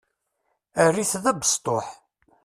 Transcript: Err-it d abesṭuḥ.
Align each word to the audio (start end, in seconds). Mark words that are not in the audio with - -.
Err-it 0.83 1.11
d 1.23 1.25
abesṭuḥ. 1.31 1.87